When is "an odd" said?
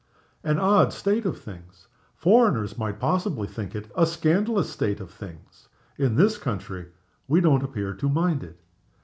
0.43-0.91